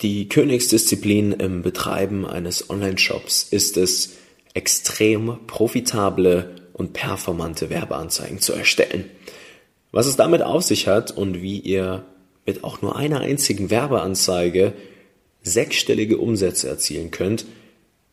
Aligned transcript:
Die 0.00 0.28
Königsdisziplin 0.28 1.32
im 1.32 1.62
Betreiben 1.62 2.24
eines 2.24 2.70
Online-Shops 2.70 3.48
ist 3.50 3.76
es, 3.76 4.10
extrem 4.54 5.38
profitable 5.46 6.56
und 6.72 6.92
performante 6.92 7.70
Werbeanzeigen 7.70 8.40
zu 8.40 8.52
erstellen. 8.52 9.04
Was 9.90 10.06
es 10.06 10.16
damit 10.16 10.42
auf 10.42 10.62
sich 10.62 10.86
hat 10.86 11.10
und 11.10 11.42
wie 11.42 11.58
ihr 11.58 12.04
mit 12.46 12.64
auch 12.64 12.80
nur 12.80 12.96
einer 12.96 13.20
einzigen 13.20 13.70
Werbeanzeige 13.70 14.72
sechsstellige 15.42 16.18
Umsätze 16.18 16.68
erzielen 16.68 17.10
könnt, 17.10 17.46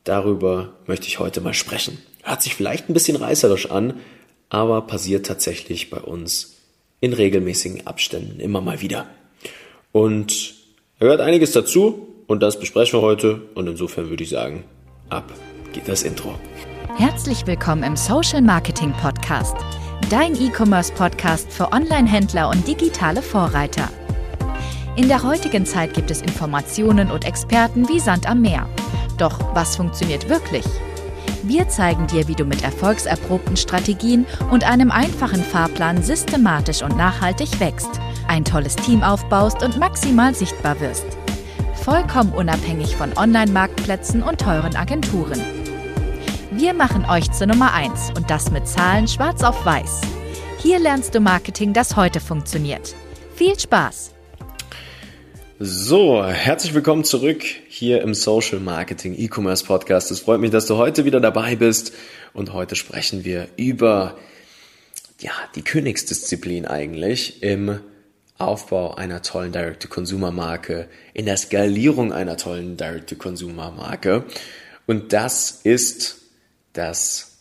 darüber 0.03 0.73
möchte 0.87 1.07
ich 1.07 1.19
heute 1.19 1.41
mal 1.41 1.53
sprechen. 1.53 1.99
Hört 2.23 2.41
sich 2.41 2.55
vielleicht 2.55 2.89
ein 2.89 2.93
bisschen 2.93 3.17
reißerisch 3.17 3.69
an, 3.71 3.99
aber 4.49 4.81
passiert 4.81 5.25
tatsächlich 5.25 5.89
bei 5.89 5.99
uns 5.99 6.57
in 6.99 7.13
regelmäßigen 7.13 7.85
Abständen 7.87 8.39
immer 8.39 8.61
mal 8.61 8.81
wieder. 8.81 9.07
Und 9.91 10.64
da 10.99 11.05
gehört 11.05 11.21
einiges 11.21 11.51
dazu 11.51 12.07
und 12.27 12.41
das 12.41 12.59
besprechen 12.59 12.99
wir 12.99 13.03
heute 13.03 13.41
und 13.53 13.67
insofern 13.67 14.09
würde 14.09 14.23
ich 14.23 14.29
sagen, 14.29 14.63
ab 15.09 15.31
geht 15.73 15.87
das 15.87 16.03
Intro. 16.03 16.35
Herzlich 16.95 17.45
willkommen 17.45 17.83
im 17.83 17.97
Social 17.97 18.41
Marketing 18.41 18.93
Podcast, 18.93 19.57
dein 20.09 20.35
E-Commerce 20.35 20.93
Podcast 20.93 21.51
für 21.51 21.73
Online-Händler 21.73 22.49
und 22.49 22.65
digitale 22.65 23.21
Vorreiter. 23.21 23.89
In 24.95 25.09
der 25.09 25.23
heutigen 25.23 25.65
Zeit 25.65 25.93
gibt 25.93 26.09
es 26.11 26.21
Informationen 26.21 27.11
und 27.11 27.25
Experten 27.25 27.89
wie 27.89 27.99
Sand 27.99 28.29
am 28.29 28.41
Meer. 28.41 28.69
Doch 29.17 29.53
was 29.53 29.75
funktioniert 29.75 30.29
wirklich? 30.29 30.63
Wir 31.43 31.67
zeigen 31.67 32.07
dir, 32.07 32.29
wie 32.29 32.35
du 32.35 32.45
mit 32.45 32.63
erfolgserprobten 32.63 33.57
Strategien 33.57 34.25
und 34.49 34.63
einem 34.63 34.91
einfachen 34.91 35.43
Fahrplan 35.43 36.01
systematisch 36.01 36.81
und 36.81 36.95
nachhaltig 36.95 37.59
wächst, 37.59 37.99
ein 38.27 38.45
tolles 38.45 38.75
Team 38.75 39.03
aufbaust 39.03 39.63
und 39.63 39.77
maximal 39.77 40.33
sichtbar 40.33 40.79
wirst. 40.79 41.05
Vollkommen 41.83 42.33
unabhängig 42.33 42.95
von 42.95 43.15
Online-Marktplätzen 43.17 44.23
und 44.23 44.41
teuren 44.41 44.75
Agenturen. 44.75 45.39
Wir 46.51 46.73
machen 46.73 47.05
euch 47.05 47.31
zur 47.31 47.47
Nummer 47.47 47.73
1 47.73 48.11
und 48.15 48.29
das 48.29 48.51
mit 48.51 48.67
Zahlen 48.67 49.07
schwarz 49.07 49.43
auf 49.43 49.65
weiß. 49.65 50.01
Hier 50.59 50.79
lernst 50.79 51.13
du 51.13 51.19
Marketing, 51.19 51.73
das 51.73 51.95
heute 51.95 52.19
funktioniert. 52.19 52.95
Viel 53.35 53.59
Spaß! 53.59 54.11
So, 55.59 56.21
herzlich 56.25 56.73
willkommen 56.73 57.05
zurück 57.05 57.43
hier 57.69 58.01
im 58.01 58.13
Social 58.13 58.59
Marketing 58.59 59.15
E-Commerce 59.17 59.63
Podcast. 59.63 60.11
Es 60.11 60.19
freut 60.19 60.41
mich, 60.41 60.51
dass 60.51 60.65
du 60.65 60.75
heute 60.75 61.05
wieder 61.05 61.21
dabei 61.21 61.55
bist 61.55 61.93
und 62.33 62.51
heute 62.51 62.75
sprechen 62.75 63.23
wir 63.23 63.47
über 63.55 64.17
ja, 65.21 65.31
die 65.55 65.61
Königsdisziplin 65.61 66.65
eigentlich 66.65 67.41
im 67.41 67.79
Aufbau 68.37 68.95
einer 68.95 69.21
tollen 69.21 69.51
Direct-to-Consumer-Marke, 69.51 70.89
in 71.13 71.25
der 71.25 71.37
Skalierung 71.37 72.11
einer 72.11 72.37
tollen 72.37 72.75
Direct-to-Consumer-Marke. 72.75 74.25
Und 74.85 75.13
das 75.13 75.61
ist 75.63 76.21
das 76.73 77.37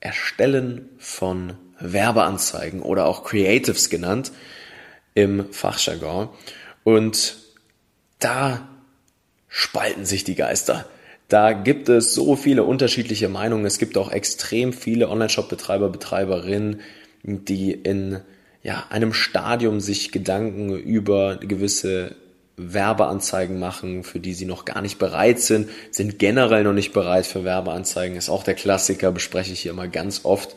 Erstellen 0.00 0.88
von 0.98 1.54
Werbeanzeigen 1.78 2.80
oder 2.80 3.06
auch 3.06 3.24
Creatives 3.24 3.90
genannt 3.90 4.32
im 5.14 5.52
Fachjargon. 5.52 6.30
Und 6.84 7.36
da 8.18 8.68
spalten 9.48 10.06
sich 10.06 10.24
die 10.24 10.34
Geister. 10.36 10.86
Da 11.28 11.52
gibt 11.52 11.88
es 11.88 12.14
so 12.14 12.34
viele 12.34 12.64
unterschiedliche 12.64 13.28
Meinungen. 13.28 13.66
Es 13.66 13.78
gibt 13.78 13.96
auch 13.98 14.10
extrem 14.10 14.72
viele 14.72 15.08
Online-Shop-Betreiber, 15.08 15.90
Betreiberinnen, 15.90 16.80
die 17.22 17.72
in 17.72 18.20
ja, 18.62 18.84
einem 18.90 19.12
Stadium 19.12 19.80
sich 19.80 20.12
Gedanken 20.12 20.76
über 20.76 21.36
gewisse 21.36 22.16
Werbeanzeigen 22.56 23.58
machen, 23.58 24.04
für 24.04 24.20
die 24.20 24.34
sie 24.34 24.44
noch 24.44 24.64
gar 24.66 24.82
nicht 24.82 24.98
bereit 24.98 25.40
sind, 25.40 25.70
sind 25.90 26.18
generell 26.18 26.64
noch 26.64 26.74
nicht 26.74 26.92
bereit 26.92 27.26
für 27.26 27.44
Werbeanzeigen, 27.44 28.16
ist 28.16 28.28
auch 28.28 28.42
der 28.42 28.54
Klassiker, 28.54 29.12
bespreche 29.12 29.52
ich 29.52 29.60
hier 29.60 29.72
immer 29.72 29.88
ganz 29.88 30.20
oft 30.24 30.54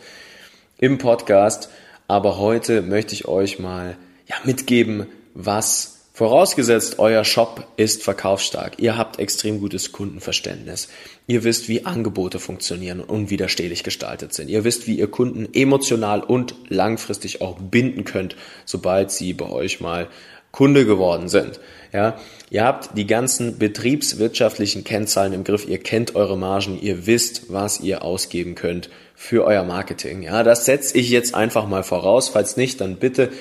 im 0.77 0.97
Podcast. 0.97 1.69
Aber 2.07 2.37
heute 2.37 2.81
möchte 2.81 3.13
ich 3.13 3.25
euch 3.25 3.59
mal 3.59 3.95
ja, 4.27 4.35
mitgeben, 4.43 5.07
was 5.33 5.92
Vorausgesetzt, 6.15 6.99
euer 6.99 7.23
Shop 7.23 7.65
ist 7.75 8.03
verkaufsstark. 8.03 8.73
Ihr 8.77 8.97
habt 8.97 9.17
extrem 9.17 9.59
gutes 9.59 9.91
Kundenverständnis. 9.91 10.87
Ihr 11.25 11.43
wisst, 11.43 11.67
wie 11.69 11.85
Angebote 11.85 12.37
funktionieren 12.37 12.99
und 12.99 13.09
unwiderstehlich 13.09 13.83
gestaltet 13.83 14.31
sind. 14.31 14.47
Ihr 14.47 14.63
wisst, 14.63 14.85
wie 14.85 14.99
ihr 14.99 15.09
Kunden 15.09 15.49
emotional 15.55 16.21
und 16.21 16.53
langfristig 16.69 17.41
auch 17.41 17.57
binden 17.57 18.03
könnt, 18.03 18.35
sobald 18.63 19.09
sie 19.09 19.33
bei 19.33 19.49
euch 19.49 19.81
mal 19.81 20.07
Kunde 20.51 20.85
geworden 20.85 21.29
sind. 21.29 21.59
Ja, 21.91 22.19
ihr 22.51 22.63
habt 22.63 22.95
die 22.95 23.07
ganzen 23.07 23.57
betriebswirtschaftlichen 23.57 24.83
Kennzahlen 24.83 25.33
im 25.33 25.43
Griff. 25.43 25.67
Ihr 25.67 25.79
kennt 25.79 26.13
eure 26.13 26.37
Margen. 26.37 26.79
Ihr 26.79 27.07
wisst, 27.07 27.51
was 27.51 27.79
ihr 27.79 28.03
ausgeben 28.03 28.53
könnt 28.53 28.91
für 29.15 29.45
euer 29.45 29.63
Marketing. 29.63 30.21
Ja, 30.21 30.43
das 30.43 30.65
setze 30.65 30.95
ich 30.95 31.09
jetzt 31.09 31.33
einfach 31.33 31.67
mal 31.67 31.81
voraus. 31.81 32.29
Falls 32.29 32.55
nicht, 32.55 32.81
dann 32.81 32.97
bitte 32.97 33.31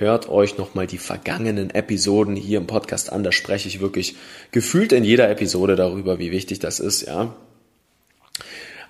hört 0.00 0.28
euch 0.28 0.58
nochmal 0.58 0.86
die 0.86 0.98
vergangenen 0.98 1.70
Episoden 1.70 2.34
hier 2.34 2.58
im 2.58 2.66
Podcast 2.66 3.12
an. 3.12 3.22
Da 3.22 3.32
spreche 3.32 3.68
ich 3.68 3.80
wirklich 3.80 4.16
gefühlt 4.50 4.92
in 4.92 5.04
jeder 5.04 5.30
Episode 5.30 5.76
darüber, 5.76 6.18
wie 6.18 6.32
wichtig 6.32 6.58
das 6.58 6.80
ist, 6.80 7.02
ja. 7.02 7.34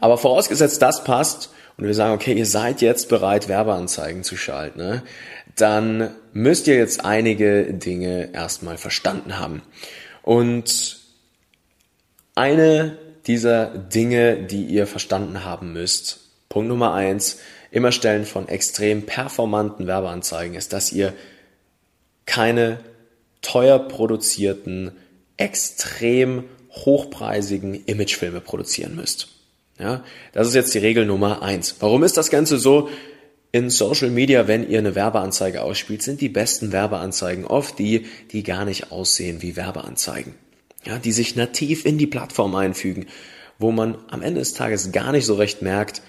Aber 0.01 0.17
vorausgesetzt, 0.17 0.81
das 0.81 1.05
passt 1.05 1.51
und 1.77 1.87
wir 1.87 1.95
sagen, 1.95 2.15
okay, 2.15 2.33
ihr 2.33 2.47
seid 2.47 2.81
jetzt 2.81 3.09
bereit, 3.09 3.49
Werbeanzeigen 3.49 4.23
zu 4.23 4.37
schalten, 4.37 4.79
ne? 4.79 5.03
dann 5.57 6.15
müsst 6.33 6.67
ihr 6.67 6.77
jetzt 6.77 7.05
einige 7.05 7.75
Dinge 7.75 8.33
erstmal 8.33 8.79
verstanden 8.79 9.39
haben. 9.39 9.63
Und 10.23 11.01
eine 12.35 12.97
dieser 13.27 13.67
Dinge, 13.67 14.37
die 14.45 14.65
ihr 14.65 14.87
verstanden 14.87 15.45
haben 15.45 15.73
müsst, 15.73 16.30
Punkt 16.51 16.69
Nummer 16.69 16.93
eins, 16.93 17.39
im 17.71 17.85
Erstellen 17.85 18.27
von 18.27 18.49
extrem 18.49 19.07
performanten 19.07 19.87
Werbeanzeigen 19.87 20.57
ist, 20.57 20.73
dass 20.73 20.91
ihr 20.93 21.15
keine 22.27 22.81
teuer 23.41 23.79
produzierten, 23.79 24.91
extrem 25.37 26.45
hochpreisigen 26.73 27.85
Imagefilme 27.87 28.41
produzieren 28.41 28.97
müsst. 28.97 29.29
Ja, 29.79 30.03
das 30.33 30.49
ist 30.49 30.55
jetzt 30.55 30.75
die 30.75 30.79
Regel 30.79 31.07
Nummer 31.07 31.41
eins. 31.41 31.77
Warum 31.79 32.03
ist 32.03 32.17
das 32.17 32.31
Ganze 32.31 32.59
so? 32.59 32.91
In 33.53 33.71
Social 33.71 34.11
Media, 34.11 34.49
wenn 34.49 34.69
ihr 34.69 34.81
eine 34.81 34.97
Werbeanzeige 34.97 35.63
ausspielt, 35.63 36.03
sind 36.03 36.21
die 36.21 36.29
besten 36.29 36.73
Werbeanzeigen 36.73 37.45
oft 37.45 37.79
die, 37.79 38.07
die 38.33 38.43
gar 38.43 38.65
nicht 38.65 38.91
aussehen 38.91 39.41
wie 39.41 39.57
Werbeanzeigen. 39.57 40.35
Ja, 40.85 40.99
die 40.99 41.13
sich 41.13 41.37
nativ 41.37 41.85
in 41.85 41.97
die 41.97 42.07
Plattform 42.09 42.57
einfügen, 42.57 43.07
wo 43.59 43.71
man 43.71 43.99
am 44.09 44.23
Ende 44.23 44.41
des 44.41 44.55
Tages 44.55 44.91
gar 44.91 45.13
nicht 45.13 45.27
so 45.27 45.35
recht 45.35 45.63
merkt, 45.63 46.03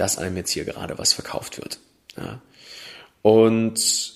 dass 0.00 0.18
einem 0.18 0.36
jetzt 0.36 0.50
hier 0.50 0.64
gerade 0.64 0.98
was 0.98 1.12
verkauft 1.12 1.58
wird. 1.58 1.78
Ja. 2.16 2.40
Und 3.22 4.14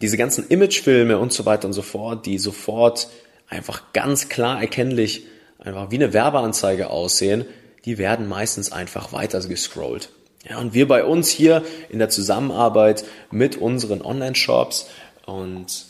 diese 0.00 0.16
ganzen 0.16 0.48
Imagefilme 0.48 1.18
und 1.18 1.32
so 1.32 1.44
weiter 1.44 1.66
und 1.66 1.74
so 1.74 1.82
fort, 1.82 2.24
die 2.24 2.38
sofort 2.38 3.08
einfach 3.48 3.92
ganz 3.92 4.30
klar 4.30 4.60
erkennlich 4.60 5.24
einfach 5.58 5.90
wie 5.90 5.96
eine 5.96 6.14
Werbeanzeige 6.14 6.88
aussehen, 6.88 7.44
die 7.84 7.98
werden 7.98 8.28
meistens 8.28 8.72
einfach 8.72 9.12
weiter 9.12 9.40
gescrollt. 9.40 10.10
Ja, 10.48 10.58
und 10.58 10.72
wir 10.72 10.88
bei 10.88 11.04
uns 11.04 11.28
hier 11.28 11.62
in 11.90 11.98
der 11.98 12.08
Zusammenarbeit 12.08 13.04
mit 13.30 13.56
unseren 13.56 14.00
Online-Shops 14.00 14.88
und 15.26 15.84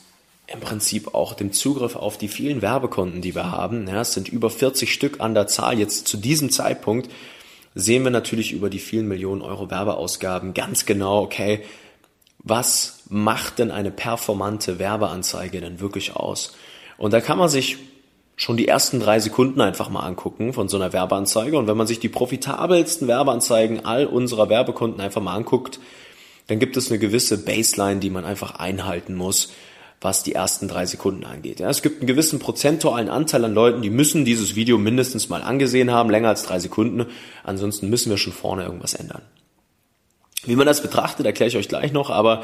im 0.49 0.59
Prinzip 0.59 1.15
auch 1.15 1.35
dem 1.35 1.53
Zugriff 1.53 1.95
auf 1.95 2.19
die 2.19 2.27
vielen 2.27 2.63
Werbekonten, 2.63 3.23
die 3.23 3.37
wir 3.37 3.53
haben, 3.53 3.87
ja, 3.87 4.01
es 4.01 4.13
sind 4.13 4.29
über 4.29 4.51
40 4.51 4.93
Stück 4.93 5.21
an 5.21 5.35
der 5.35 5.47
Zahl 5.47 5.79
jetzt 5.79 6.09
zu 6.09 6.17
diesem 6.17 6.51
Zeitpunkt, 6.51 7.09
sehen 7.75 8.05
wir 8.05 8.11
natürlich 8.11 8.53
über 8.53 8.71
die 8.71 8.79
vielen 8.79 9.09
Millionen 9.09 9.43
Euro 9.43 9.71
Werbeausgaben 9.71 10.55
ganz 10.55 10.87
genau, 10.87 11.23
okay, 11.23 11.63
was 12.39 13.03
macht 13.09 13.59
denn 13.59 13.71
eine 13.71 13.91
performante 13.91 14.79
Werbeanzeige 14.79 15.61
denn 15.61 15.81
wirklich 15.81 16.17
aus? 16.17 16.57
Und 16.97 17.13
da 17.13 17.21
kann 17.21 17.39
man 17.39 17.49
sich 17.49 17.79
schon 18.37 18.57
die 18.57 18.69
ersten 18.69 19.01
drei 19.01 19.21
Sekunden 19.21 19.61
einfach 19.61 19.91
mal 19.91 20.01
angucken 20.01 20.55
von 20.55 20.69
so 20.69 20.79
einer 20.79 20.95
Werbeanzeige. 20.95 21.59
Und 21.59 21.67
wenn 21.67 21.77
man 21.77 21.87
sich 21.87 22.01
die 22.01 22.09
profitabelsten 22.09 23.07
Werbeanzeigen 23.07 23.85
all 23.85 24.07
unserer 24.07 24.49
Werbekunden 24.49 25.01
einfach 25.01 25.21
mal 25.21 25.35
anguckt, 25.35 25.79
dann 26.47 26.59
gibt 26.59 26.77
es 26.77 26.91
eine 26.91 26.99
gewisse 26.99 27.45
Baseline, 27.45 28.01
die 28.01 28.11
man 28.11 28.25
einfach 28.25 28.55
einhalten 28.55 29.15
muss, 29.15 29.53
was 30.01 30.23
die 30.23 30.33
ersten 30.33 30.67
drei 30.67 30.87
Sekunden 30.87 31.25
angeht. 31.25 31.61
Ja, 31.61 31.69
es 31.69 31.83
gibt 31.83 32.01
einen 32.01 32.07
gewissen 32.07 32.39
prozentualen 32.39 33.11
Anteil 33.11 33.45
an 33.45 33.55
Leuten, 33.55 33.83
die 33.83 33.91
müssen 33.91 34.25
dieses 34.25 34.55
Video 34.55 34.79
mindestens 34.79 35.29
mal 35.29 35.43
angesehen 35.43 35.91
haben, 35.91 36.11
länger 36.11 36.31
als 36.31 36.45
drei 36.45 36.59
Sekunden. 36.59 37.07
Ansonsten 37.45 37.91
müssen 37.91 38.11
wir 38.11 38.17
schon 38.17 38.33
vorne 38.33 38.65
irgendwas 38.65 38.95
ändern. 38.95 39.23
Wie 40.45 40.57
man 40.57 40.67
das 40.67 40.83
betrachtet, 40.83 41.27
erkläre 41.27 41.49
ich 41.49 41.57
euch 41.57 41.69
gleich 41.69 41.93
noch, 41.93 42.09
aber 42.09 42.43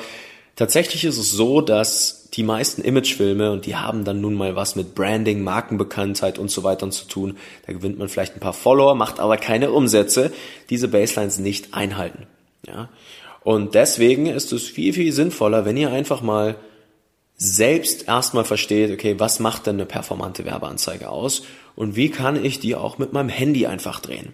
tatsächlich 0.55 1.05
ist 1.05 1.17
es 1.17 1.32
so, 1.32 1.62
dass 1.62 2.29
die 2.35 2.43
meisten 2.43 2.82
Imagefilme, 2.82 3.50
und 3.50 3.64
die 3.64 3.76
haben 3.76 4.05
dann 4.05 4.20
nun 4.20 4.35
mal 4.35 4.55
was 4.55 4.76
mit 4.76 4.94
Branding, 4.94 5.43
Markenbekanntheit 5.43 6.38
und 6.38 6.50
so 6.50 6.62
weiter 6.62 6.91
zu 6.91 7.06
tun, 7.06 7.38
da 7.67 7.73
gewinnt 7.73 7.99
man 7.99 8.11
vielleicht 8.11 8.37
ein 8.37 8.41
paar 8.41 8.52
Follower, 8.52 8.94
macht 8.94 9.19
aber 9.19 9.38
keine 9.38 9.70
Umsätze, 9.70 10.31
diese 10.69 10.88
Baselines 10.88 11.38
nicht 11.38 11.73
einhalten. 11.73 12.26
Ja? 12.67 12.91
Und 13.43 13.75
deswegen 13.75 14.26
ist 14.26 14.52
es 14.52 14.64
viel, 14.64 14.93
viel 14.93 15.12
sinnvoller, 15.12 15.64
wenn 15.64 15.79
ihr 15.79 15.91
einfach 15.91 16.20
mal 16.20 16.56
selbst 17.37 18.09
erstmal 18.09 18.44
versteht, 18.44 18.91
okay, 18.91 19.17
was 19.19 19.41
macht 19.41 19.67
denn 19.67 19.77
eine 19.77 19.87
performante 19.87 20.44
Werbeanzeige 20.44 21.09
aus 21.09 21.43
und 21.75 21.97
wie 21.97 22.11
kann 22.11 22.43
ich 22.43 22.61
die 22.61 22.75
auch 22.75 22.99
mit 22.99 23.12
meinem 23.12 23.29
Handy 23.29 23.67
einfach 23.67 24.00
drehen. 24.00 24.33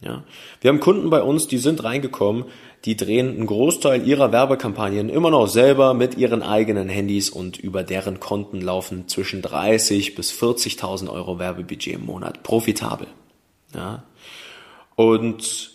Ja. 0.00 0.22
Wir 0.60 0.68
haben 0.68 0.80
Kunden 0.80 1.10
bei 1.10 1.22
uns, 1.22 1.48
die 1.48 1.58
sind 1.58 1.82
reingekommen, 1.82 2.44
die 2.84 2.96
drehen 2.96 3.30
einen 3.30 3.46
Großteil 3.46 4.06
ihrer 4.06 4.30
Werbekampagnen 4.30 5.08
immer 5.08 5.30
noch 5.30 5.46
selber 5.46 5.94
mit 5.94 6.18
ihren 6.18 6.42
eigenen 6.42 6.88
Handys 6.88 7.30
und 7.30 7.58
über 7.58 7.82
deren 7.82 8.20
Konten 8.20 8.60
laufen 8.60 9.08
zwischen 9.08 9.40
30 9.40 10.14
bis 10.14 10.32
40.000 10.32 11.08
Euro 11.10 11.38
Werbebudget 11.38 11.94
im 11.94 12.04
Monat. 12.04 12.42
Profitabel. 12.42 13.06
Ja. 13.74 14.04
Und 14.94 15.72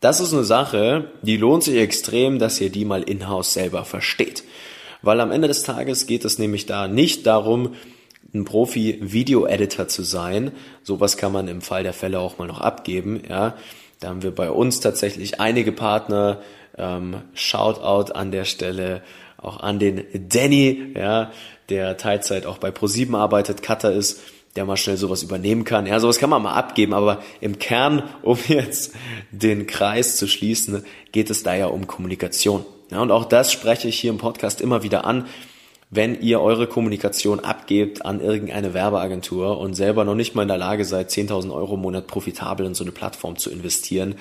das 0.00 0.20
ist 0.20 0.32
eine 0.32 0.44
Sache, 0.44 1.12
die 1.22 1.38
lohnt 1.38 1.62
sich 1.62 1.76
extrem, 1.76 2.38
dass 2.38 2.60
ihr 2.60 2.70
die 2.70 2.84
mal 2.84 3.02
in-house 3.02 3.54
selber 3.54 3.84
versteht. 3.84 4.44
Weil 5.02 5.20
am 5.20 5.32
Ende 5.32 5.48
des 5.48 5.62
Tages 5.62 6.06
geht 6.06 6.24
es 6.24 6.38
nämlich 6.38 6.66
da 6.66 6.88
nicht 6.88 7.26
darum, 7.26 7.74
ein 8.34 8.44
Profi-Video-Editor 8.44 9.88
zu 9.88 10.02
sein. 10.02 10.52
Sowas 10.82 11.16
kann 11.16 11.32
man 11.32 11.48
im 11.48 11.60
Fall 11.60 11.82
der 11.82 11.92
Fälle 11.92 12.20
auch 12.20 12.38
mal 12.38 12.46
noch 12.46 12.60
abgeben. 12.60 13.22
Ja, 13.28 13.56
da 14.00 14.08
haben 14.08 14.22
wir 14.22 14.34
bei 14.34 14.50
uns 14.50 14.80
tatsächlich 14.80 15.40
einige 15.40 15.72
Partner. 15.72 16.40
Ähm, 16.78 17.16
Shoutout 17.34 18.12
an 18.12 18.30
der 18.32 18.44
Stelle 18.44 19.02
auch 19.36 19.60
an 19.60 19.78
den 19.78 20.04
Danny, 20.28 20.92
ja, 20.96 21.32
der 21.68 21.96
Teilzeit 21.96 22.46
auch 22.46 22.58
bei 22.58 22.70
Pro7 22.70 23.16
arbeitet, 23.16 23.62
Cutter 23.62 23.92
ist, 23.92 24.20
der 24.56 24.64
mal 24.64 24.76
schnell 24.76 24.96
sowas 24.96 25.22
übernehmen 25.22 25.64
kann. 25.64 25.86
Ja, 25.86 25.98
sowas 25.98 26.18
kann 26.18 26.30
man 26.30 26.42
mal 26.42 26.54
abgeben, 26.54 26.94
aber 26.94 27.22
im 27.40 27.58
Kern, 27.58 28.04
um 28.22 28.38
jetzt 28.48 28.94
den 29.30 29.66
Kreis 29.66 30.16
zu 30.16 30.26
schließen, 30.28 30.84
geht 31.10 31.30
es 31.30 31.42
da 31.42 31.54
ja 31.54 31.66
um 31.66 31.86
Kommunikation. 31.86 32.64
Ja, 32.92 33.00
und 33.00 33.10
auch 33.10 33.24
das 33.24 33.50
spreche 33.50 33.88
ich 33.88 33.98
hier 33.98 34.10
im 34.10 34.18
Podcast 34.18 34.60
immer 34.60 34.82
wieder 34.82 35.04
an 35.04 35.26
wenn 35.94 36.18
ihr 36.22 36.40
eure 36.40 36.66
Kommunikation 36.66 37.40
abgebt 37.40 38.06
an 38.06 38.22
irgendeine 38.22 38.72
Werbeagentur 38.72 39.58
und 39.58 39.74
selber 39.74 40.04
noch 40.04 40.14
nicht 40.14 40.34
mal 40.34 40.40
in 40.42 40.48
der 40.48 40.56
Lage 40.56 40.86
seid, 40.86 41.10
10.000 41.10 41.52
Euro 41.52 41.74
im 41.74 41.82
Monat 41.82 42.06
profitabel 42.06 42.64
in 42.64 42.74
so 42.74 42.82
eine 42.82 42.92
Plattform 42.92 43.36
zu 43.36 43.50
investieren, 43.50 44.14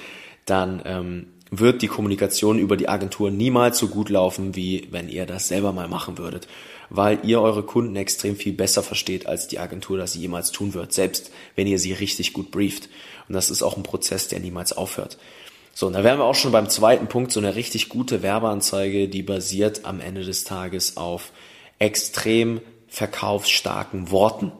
dann 0.45 0.81
ähm, 0.83 1.27
wird 1.49 1.81
die 1.81 1.87
Kommunikation 1.87 2.59
über 2.59 2.75
die 2.75 2.89
Agentur 2.89 3.31
niemals 3.31 3.77
so 3.77 3.87
gut 3.87 4.09
laufen, 4.09 4.53
wie 4.53 4.89
wenn 4.91 5.07
ihr 5.07 5.25
das 5.25 5.47
selber 5.47 5.71
mal 5.71 5.87
machen 5.87 6.17
würdet, 6.17 6.45
weil 6.89 7.19
ihr 7.23 7.41
eure 7.41 7.63
Kunden 7.63 7.95
extrem 7.95 8.35
viel 8.35 8.51
besser 8.51 8.83
versteht, 8.83 9.25
als 9.25 9.47
die 9.47 9.59
Agentur 9.59 9.97
das 9.97 10.13
jemals 10.13 10.51
tun 10.51 10.73
wird, 10.73 10.91
selbst 10.91 11.31
wenn 11.55 11.67
ihr 11.67 11.79
sie 11.79 11.93
richtig 11.93 12.33
gut 12.33 12.51
brieft. 12.51 12.89
Und 13.29 13.33
das 13.33 13.49
ist 13.49 13.63
auch 13.63 13.77
ein 13.77 13.83
Prozess, 13.83 14.27
der 14.27 14.41
niemals 14.41 14.73
aufhört. 14.73 15.17
So, 15.73 15.87
und 15.87 15.93
da 15.93 16.03
wären 16.03 16.19
wir 16.19 16.25
auch 16.25 16.35
schon 16.35 16.51
beim 16.51 16.69
zweiten 16.69 17.07
Punkt, 17.07 17.31
so 17.31 17.39
eine 17.39 17.55
richtig 17.55 17.89
gute 17.89 18.21
Werbeanzeige, 18.21 19.07
die 19.07 19.23
basiert 19.23 19.85
am 19.85 19.99
Ende 20.01 20.23
des 20.23 20.43
Tages 20.43 20.97
auf 20.97 21.31
extrem 21.79 22.61
verkaufsstarken 22.87 24.11
Worten, 24.11 24.51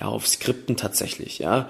ja, 0.00 0.06
auf 0.08 0.26
Skripten 0.26 0.76
tatsächlich, 0.76 1.38
ja. 1.38 1.68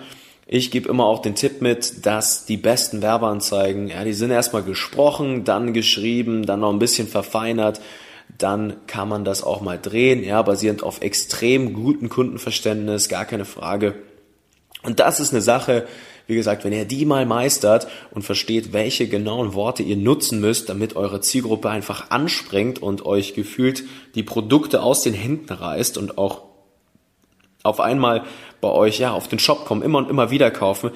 Ich 0.49 0.71
gebe 0.71 0.89
immer 0.89 1.07
auch 1.07 1.21
den 1.21 1.35
Tipp 1.35 1.61
mit, 1.61 2.07
dass 2.07 2.47
die 2.47 2.57
besten 2.57 3.03
Werbeanzeigen, 3.03 3.89
ja, 3.89 4.05
die 4.05 4.13
sind 4.13 4.31
erstmal 4.31 4.63
gesprochen, 4.63 5.45
dann 5.45 5.73
geschrieben, 5.73 6.47
dann 6.47 6.61
noch 6.61 6.73
ein 6.73 6.79
bisschen 6.79 7.09
verfeinert, 7.09 7.81
dann 8.39 8.77
kann 8.87 9.09
man 9.09 9.25
das 9.25 9.43
auch 9.43 9.61
mal 9.61 9.79
drehen, 9.79 10.25
ja, 10.25 10.41
basierend 10.43 10.83
auf 10.83 11.03
extrem 11.03 11.75
guten 11.75 12.09
Kundenverständnis, 12.09 13.09
gar 13.09 13.25
keine 13.25 13.45
Frage. 13.45 13.95
Und 14.83 15.01
das 15.01 15.21
ist 15.21 15.33
eine 15.33 15.43
Sache, 15.43 15.87
wie 16.27 16.35
gesagt, 16.35 16.65
wenn 16.65 16.73
ihr 16.73 16.85
die 16.85 17.05
mal 17.05 17.27
meistert 17.27 17.87
und 18.11 18.23
versteht, 18.23 18.73
welche 18.73 19.09
genauen 19.09 19.55
Worte 19.55 19.83
ihr 19.83 19.97
nutzen 19.97 20.41
müsst, 20.41 20.69
damit 20.69 20.97
eure 20.97 21.21
Zielgruppe 21.21 21.71
einfach 21.71 22.11
anspringt 22.11 22.83
und 22.83 23.07
euch 23.07 23.35
gefühlt 23.35 23.85
die 24.15 24.23
Produkte 24.23 24.83
aus 24.83 25.03
den 25.03 25.15
Händen 25.15 25.53
reißt 25.53 25.99
und 25.99 26.19
auch 26.19 26.43
auf 27.63 27.81
einmal 27.81 28.25
bei 28.61 28.69
euch 28.69 28.99
ja 28.99 29.13
auf 29.13 29.29
den 29.29 29.39
Shop 29.39 29.65
kommen, 29.65 29.83
immer 29.83 29.99
und 29.99 30.11
immer 30.11 30.31
wieder 30.31 30.51
kaufen, 30.51 30.91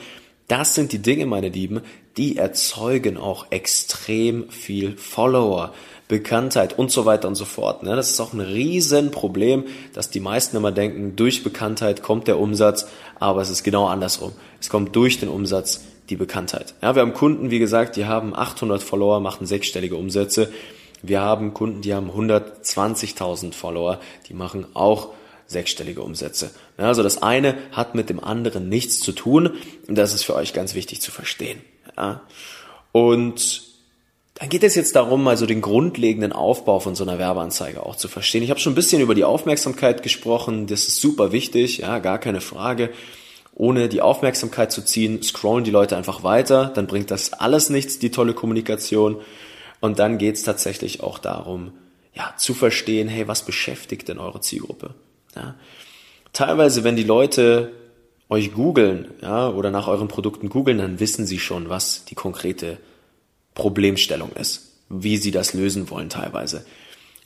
das 0.49 0.75
sind 0.75 0.91
die 0.91 0.99
Dinge, 0.99 1.27
meine 1.27 1.49
Lieben, 1.49 1.81
die 2.17 2.37
erzeugen 2.37 3.17
auch 3.17 3.47
extrem 3.51 4.51
viel 4.51 4.97
Follower, 4.97 5.73
Bekanntheit 6.11 6.77
und 6.77 6.91
so 6.91 7.07
weiter 7.07 7.29
und 7.29 7.37
so 7.37 7.45
fort. 7.45 7.85
Ne? 7.85 7.95
Das 7.95 8.11
ist 8.11 8.21
auch 8.21 8.33
ein 8.33 8.41
Riesenproblem, 8.41 9.67
dass 9.95 10.11
die 10.11 10.19
meisten 10.19 10.57
immer 10.57 10.73
denken, 10.73 11.15
durch 11.15 11.45
Bekanntheit 11.45 12.03
kommt 12.03 12.27
der 12.27 12.39
Umsatz, 12.39 12.89
aber 13.21 13.41
es 13.41 13.49
ist 13.49 13.63
genau 13.63 13.87
andersrum. 13.87 14.33
Es 14.61 14.69
kommt 14.69 14.95
durch 14.97 15.21
den 15.21 15.29
Umsatz 15.29 15.85
die 16.11 16.17
Bekanntheit. 16.17 16.75
Wir 16.81 16.89
haben 16.89 17.15
Kunden, 17.15 17.53
wie 17.53 17.61
gesagt, 17.61 17.95
die 17.95 18.07
haben 18.07 18.35
800 18.35 18.83
Follower, 18.83 19.21
machen 19.21 19.47
sechsstellige 19.47 19.95
Umsätze. 19.95 20.53
Wir 21.01 21.21
haben 21.21 21.55
Kunden, 21.55 21.81
die 21.81 21.95
haben 21.95 22.11
120.000 22.11 23.55
Follower, 23.55 24.01
die 24.29 24.35
machen 24.35 24.67
auch 24.75 25.11
sechsstellige 25.47 26.03
Umsätze. 26.03 26.51
Also 26.77 27.05
das 27.05 27.23
eine 27.23 27.57
hat 27.71 27.95
mit 27.95 28.11
dem 28.11 28.23
anderen 28.23 28.69
nichts 28.69 28.99
zu 28.99 29.13
tun 29.13 29.53
das 29.87 30.13
ist 30.13 30.25
für 30.25 30.35
euch 30.35 30.53
ganz 30.55 30.75
wichtig 30.75 31.01
zu 31.01 31.13
verstehen. 31.13 31.61
Und 32.91 33.70
dann 34.41 34.49
geht 34.49 34.65
es 34.65 34.75
jetzt 34.75 34.97
darum, 34.97 35.23
mal 35.23 35.37
so 35.37 35.45
den 35.45 35.61
grundlegenden 35.61 36.33
Aufbau 36.33 36.81
von 36.81 36.95
so 36.95 37.05
einer 37.05 37.19
Werbeanzeige 37.19 37.85
auch 37.85 37.95
zu 37.95 38.09
verstehen. 38.09 38.43
Ich 38.43 38.49
habe 38.49 38.59
schon 38.59 38.73
ein 38.73 38.77
bisschen 38.77 39.03
über 39.03 39.15
die 39.15 39.25
Aufmerksamkeit 39.25 40.03
gesprochen, 40.03 40.67
das 40.67 40.89
ist 40.89 40.99
super 40.99 41.31
wichtig, 41.31 41.79
ja, 41.79 41.99
gar 41.99 42.19
keine 42.19 42.41
Frage. 42.41 42.89
Ohne 43.53 43.91
die 43.91 44.01
Aufmerksamkeit 44.01 44.73
zu 44.73 44.83
ziehen, 44.83 45.23
scrollen 45.23 45.65
die 45.65 45.71
Leute 45.71 45.95
einfach 45.95 46.25
weiter, 46.25 46.73
dann 46.75 46.87
bringt 46.87 47.11
das 47.11 47.35
alles 47.35 47.69
nichts, 47.69 47.99
die 47.99 48.11
tolle 48.11 48.33
Kommunikation. 48.33 49.21
Und 49.81 49.99
dann 49.99 50.17
geht 50.17 50.37
es 50.37 50.43
tatsächlich 50.43 51.03
auch 51.03 51.19
darum, 51.19 51.73
ja, 52.15 52.33
zu 52.39 52.55
verstehen, 52.55 53.09
hey, 53.09 53.29
was 53.29 53.45
beschäftigt 53.45 54.09
denn 54.09 54.19
eure 54.19 54.41
Zielgruppe? 54.41 54.95
Ja. 55.37 55.55
Teilweise, 56.33 56.83
wenn 56.83 56.97
die 56.97 57.05
Leute 57.05 57.73
euch 58.31 58.55
googeln, 58.55 59.09
ja, 59.21 59.51
oder 59.51 59.71
nach 59.71 59.87
euren 59.87 60.09
Produkten 60.09 60.49
googeln, 60.49 60.79
dann 60.79 60.99
wissen 60.99 61.27
sie 61.27 61.39
schon, 61.39 61.69
was 61.69 62.07
die 62.07 62.15
konkrete 62.15 62.79
Problemstellung 63.55 64.33
ist, 64.33 64.73
wie 64.89 65.17
sie 65.17 65.31
das 65.31 65.55
lösen 65.55 65.91
wollen 65.91 66.09
teilweise. 66.09 66.65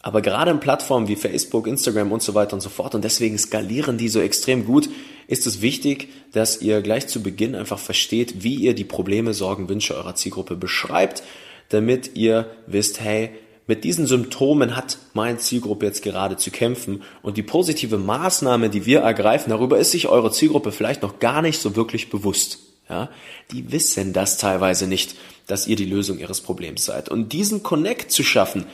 Aber 0.04 0.20
gerade 0.20 0.50
in 0.50 0.60
Plattformen 0.60 1.08
wie 1.08 1.16
Facebook, 1.16 1.66
Instagram 1.66 2.12
und 2.12 2.22
so 2.22 2.34
weiter 2.34 2.52
und 2.52 2.60
so 2.60 2.68
fort, 2.68 2.94
und 2.94 3.04
deswegen 3.04 3.38
skalieren 3.38 3.96
die 3.96 4.08
so 4.08 4.20
extrem 4.20 4.66
gut, 4.66 4.90
ist 5.28 5.46
es 5.46 5.62
wichtig, 5.62 6.08
dass 6.32 6.60
ihr 6.60 6.82
gleich 6.82 7.06
zu 7.06 7.22
Beginn 7.22 7.54
einfach 7.54 7.78
versteht, 7.78 8.44
wie 8.44 8.56
ihr 8.56 8.74
die 8.74 8.84
Probleme, 8.84 9.32
Sorgen, 9.32 9.70
Wünsche 9.70 9.94
eurer 9.94 10.14
Zielgruppe 10.14 10.56
beschreibt, 10.56 11.22
damit 11.70 12.16
ihr 12.16 12.50
wisst, 12.66 13.00
hey, 13.00 13.30
mit 13.66 13.84
diesen 13.84 14.06
Symptomen 14.06 14.76
hat 14.76 14.98
meine 15.14 15.38
Zielgruppe 15.38 15.86
jetzt 15.86 16.02
gerade 16.02 16.36
zu 16.36 16.50
kämpfen 16.50 17.02
und 17.22 17.38
die 17.38 17.42
positive 17.42 17.96
Maßnahme, 17.96 18.68
die 18.68 18.84
wir 18.84 19.00
ergreifen, 19.00 19.48
darüber 19.48 19.78
ist 19.78 19.92
sich 19.92 20.08
eure 20.08 20.30
Zielgruppe 20.30 20.70
vielleicht 20.70 21.00
noch 21.00 21.18
gar 21.18 21.40
nicht 21.40 21.58
so 21.58 21.76
wirklich 21.76 22.10
bewusst. 22.10 22.58
Ja, 22.90 23.08
die 23.50 23.72
wissen 23.72 24.12
das 24.12 24.36
teilweise 24.36 24.86
nicht, 24.86 25.14
dass 25.46 25.66
ihr 25.66 25.76
die 25.76 25.84
Lösung 25.84 26.18
ihres 26.18 26.40
Problems 26.40 26.84
seid. 26.84 27.08
Und 27.08 27.32
diesen 27.32 27.62
Connect 27.62 28.10
zu 28.10 28.22
schaffen, 28.22 28.66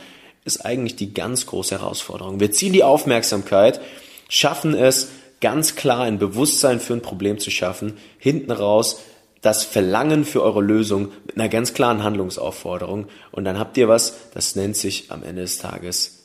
ist 0.45 0.65
eigentlich 0.65 0.95
die 0.95 1.13
ganz 1.13 1.45
große 1.45 1.79
Herausforderung. 1.79 2.39
Wir 2.39 2.51
ziehen 2.51 2.73
die 2.73 2.83
Aufmerksamkeit, 2.83 3.81
schaffen 4.29 4.73
es, 4.73 5.09
ganz 5.39 5.75
klar 5.75 6.01
ein 6.01 6.19
Bewusstsein 6.19 6.79
für 6.79 6.93
ein 6.93 7.01
Problem 7.01 7.39
zu 7.39 7.51
schaffen, 7.51 7.97
hinten 8.17 8.51
raus 8.51 9.01
das 9.41 9.63
Verlangen 9.63 10.23
für 10.23 10.43
eure 10.43 10.61
Lösung 10.61 11.11
mit 11.25 11.35
einer 11.35 11.49
ganz 11.49 11.73
klaren 11.73 12.03
Handlungsaufforderung 12.03 13.07
und 13.31 13.43
dann 13.43 13.57
habt 13.57 13.75
ihr 13.77 13.87
was, 13.87 14.31
das 14.35 14.55
nennt 14.55 14.77
sich 14.77 15.09
am 15.09 15.23
Ende 15.23 15.41
des 15.41 15.57
Tages 15.57 16.19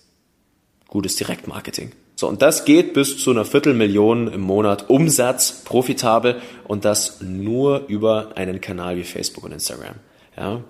gutes 0.86 1.16
Direktmarketing. 1.16 1.92
So, 2.14 2.28
und 2.28 2.40
das 2.40 2.64
geht 2.64 2.94
bis 2.94 3.18
zu 3.18 3.30
einer 3.30 3.44
Viertelmillion 3.44 4.28
im 4.28 4.40
Monat 4.40 4.88
Umsatz, 4.88 5.62
profitabel 5.64 6.40
und 6.64 6.84
das 6.84 7.20
nur 7.20 7.86
über 7.88 8.32
einen 8.36 8.60
Kanal 8.60 8.96
wie 8.96 9.04
Facebook 9.04 9.44
und 9.44 9.52
Instagram. 9.52 9.96
Ja. 10.36 10.62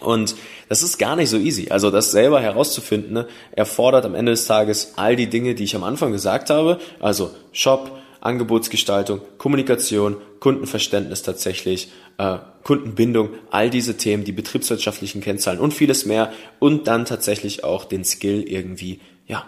Und 0.00 0.34
das 0.68 0.82
ist 0.82 0.98
gar 0.98 1.16
nicht 1.16 1.30
so 1.30 1.38
easy. 1.38 1.70
Also 1.70 1.90
das 1.90 2.10
selber 2.10 2.40
herauszufinden, 2.40 3.12
ne, 3.12 3.28
erfordert 3.52 4.04
am 4.04 4.14
Ende 4.14 4.32
des 4.32 4.46
Tages 4.46 4.94
all 4.96 5.16
die 5.16 5.28
Dinge, 5.28 5.54
die 5.54 5.64
ich 5.64 5.76
am 5.76 5.84
Anfang 5.84 6.12
gesagt 6.12 6.50
habe. 6.50 6.78
Also 7.00 7.30
Shop, 7.52 7.98
Angebotsgestaltung, 8.20 9.20
Kommunikation, 9.38 10.16
Kundenverständnis 10.40 11.22
tatsächlich, 11.22 11.92
äh, 12.18 12.38
Kundenbindung, 12.62 13.30
all 13.50 13.70
diese 13.70 13.96
Themen, 13.96 14.24
die 14.24 14.32
betriebswirtschaftlichen 14.32 15.20
Kennzahlen 15.20 15.60
und 15.60 15.74
vieles 15.74 16.06
mehr 16.06 16.32
und 16.58 16.86
dann 16.86 17.04
tatsächlich 17.04 17.64
auch 17.64 17.84
den 17.84 18.04
Skill 18.04 18.42
irgendwie, 18.42 19.00
ja, 19.26 19.46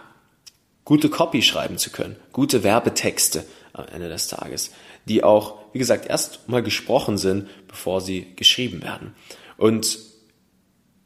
gute 0.85 1.09
Copy 1.09 1.41
schreiben 1.41 1.77
zu 1.77 1.89
können, 1.89 2.15
gute 2.31 2.63
Werbetexte 2.63 3.45
am 3.73 3.85
Ende 3.93 4.09
des 4.09 4.27
Tages, 4.27 4.71
die 5.07 5.23
auch, 5.23 5.55
wie 5.73 5.79
gesagt, 5.79 6.09
erst 6.09 6.47
mal 6.49 6.63
gesprochen 6.63 7.17
sind, 7.17 7.47
bevor 7.67 8.01
sie 8.01 8.27
geschrieben 8.35 8.83
werden. 8.83 9.13
Und 9.57 9.99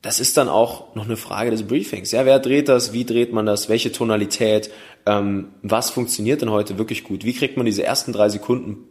das 0.02 0.20
ist 0.20 0.36
dann 0.38 0.50
auch 0.50 0.96
noch 0.96 1.06
eine 1.06 1.18
Frage 1.18 1.52
des 1.52 1.68
Briefings. 1.68 2.12
Ja, 2.12 2.26
wer 2.26 2.40
dreht 2.40 2.68
das? 2.68 2.92
Wie 2.92 3.06
dreht 3.06 3.34
man 3.34 3.46
das? 3.46 3.70
Welche 3.70 3.92
Tonalität? 3.92 4.72
Ähm, 5.06 5.50
was 5.62 5.92
funktioniert 5.92 6.42
denn 6.42 6.50
heute 6.50 6.78
wirklich 6.78 7.04
gut? 7.04 7.24
Wie 7.24 7.34
kriegt 7.34 7.56
man 7.56 7.66
diese 7.66 7.84
ersten 7.84 8.12
drei 8.12 8.30
Sekunden 8.30 8.88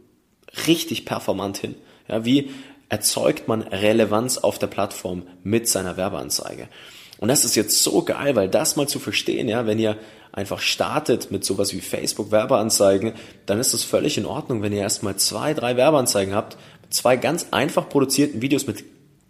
richtig 0.69 1.05
performant 1.05 1.59
hin? 1.59 1.75
Ja, 2.09 2.25
wie 2.25 2.51
erzeugt 2.89 3.49
man 3.49 3.63
Relevanz 3.63 4.39
auf 4.39 4.59
der 4.59 4.69
Plattform 4.69 5.25
mit 5.43 5.69
seiner 5.69 5.97
Werbeanzeige? 5.97 6.69
Und 7.19 7.29
das 7.29 7.45
ist 7.45 7.55
jetzt 7.57 7.83
so 7.83 8.03
geil, 8.03 8.37
weil 8.37 8.49
das 8.49 8.77
mal 8.77 8.89
zu 8.89 8.99
verstehen, 8.99 9.49
ja, 9.49 9.67
wenn 9.67 9.79
ihr 9.79 9.97
einfach 10.33 10.61
startet 10.61 11.31
mit 11.31 11.45
sowas 11.45 11.73
wie 11.73 11.81
Facebook 11.81 12.31
Werbeanzeigen, 12.31 13.15
dann 13.47 13.59
ist 13.59 13.75
es 13.75 13.85
völlig 13.85 14.17
in 14.19 14.27
Ordnung, 14.27 14.63
wenn 14.63 14.73
ihr 14.73 14.81
erstmal 14.81 15.17
zwei, 15.17 15.55
drei 15.55 15.77
Werbeanzeigen 15.77 16.35
habt, 16.35 16.57
zwei 16.91 17.17
ganz 17.17 17.49
einfach 17.51 17.89
produzierten 17.89 18.43
Videos 18.43 18.67
mit 18.67 18.85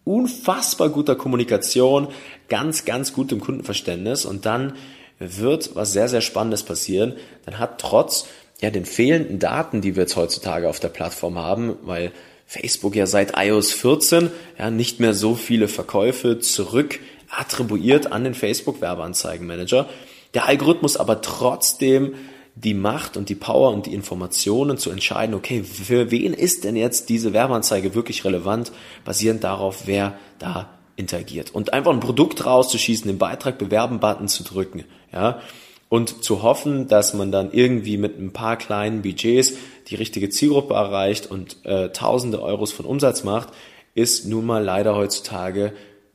unfassbar 0.04 0.88
guter 0.88 1.16
Kommunikation, 1.16 2.09
ganz, 2.49 2.85
ganz 2.85 3.12
gutem 3.12 3.40
Kundenverständnis 3.40 4.25
und 4.25 4.47
dann 4.47 4.75
wird 5.19 5.76
was 5.76 5.92
sehr, 5.92 6.09
sehr 6.09 6.23
Spannendes 6.23 6.62
passieren. 6.62 7.14
Dann 7.45 7.59
hat 7.59 7.80
trotz 7.80 8.26
ja, 8.61 8.71
den 8.71 8.87
fehlenden 8.87 9.38
Daten, 9.38 9.80
die 9.80 9.97
wir 9.97 10.02
jetzt 10.02 10.16
heutzutage 10.16 10.69
auf 10.69 10.80
der 10.80 10.88
Plattform 10.88 11.38
haben, 11.38 11.76
weil 11.83 12.12
Facebook 12.47 12.97
ja 12.97 13.07
seit 13.07 13.35
iOS 13.37 13.73
14 13.73 14.30
ja 14.59 14.71
nicht 14.71 14.99
mehr 14.99 15.14
so 15.14 15.35
viele 15.35 15.69
Verkäufe 15.69 16.40
zurück 16.40 16.99
attribuiert 17.30 18.11
an 18.11 18.25
den 18.25 18.35
Facebook 18.35 18.80
Werbeanzeigenmanager. 18.80 19.88
Der 20.34 20.46
Algorithmus 20.46 20.96
aber 20.96 21.20
trotzdem 21.20 22.14
die 22.54 22.75
Macht 22.75 23.16
und 23.16 23.28
die 23.28 23.34
Power 23.34 23.72
und 23.72 23.87
die 23.87 23.94
Informationen 23.94 24.76
zu 24.76 24.90
entscheiden, 24.90 25.34
okay, 25.34 25.62
für 25.62 26.10
wen 26.10 26.34
ist 26.34 26.64
denn 26.64 26.76
jetzt 26.76 27.08
diese 27.08 27.32
Werbeanzeige 27.32 27.94
wirklich 27.94 28.25
relevant, 28.25 28.72
basierend 29.04 29.44
darauf, 29.44 29.87
wer 29.87 30.18
da 30.38 30.68
interagiert. 30.96 31.54
Und 31.54 31.72
einfach 31.72 31.92
ein 31.92 32.00
Produkt 32.00 32.44
rauszuschießen, 32.44 33.06
den 33.06 33.18
Beitrag 33.18 33.58
bewerben 33.58 34.00
Button 34.00 34.28
zu 34.28 34.44
drücken, 34.44 34.84
ja, 35.12 35.40
und 35.88 36.22
zu 36.22 36.42
hoffen, 36.42 36.87
dass 36.87 37.14
man 37.14 37.32
dann 37.32 37.50
irgendwie 37.52 37.96
mit 37.96 38.18
ein 38.18 38.32
paar 38.32 38.56
kleinen 38.56 39.02
Budgets 39.02 39.54
die 39.88 39.96
richtige 39.96 40.28
Zielgruppe 40.28 40.75
erreicht 40.75 41.28
und 41.28 41.64
äh, 41.64 41.90
tausende 41.90 42.40
Euros 42.40 42.70
von 42.70 42.87
Umsatz 42.87 43.25
macht, 43.25 43.49
ist 43.94 44.26
nun 44.26 44.46
mal 44.46 44.62
leider 44.62 44.94
heutzutage 44.94 45.72